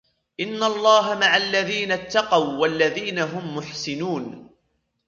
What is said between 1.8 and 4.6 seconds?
اتَّقَوْا وَالَّذِينَ هُمْ مُحْسِنُونَ